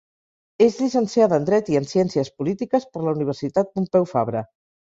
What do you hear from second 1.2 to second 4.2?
en Dret i en Ciències Polítiques per la Universitat Pompeu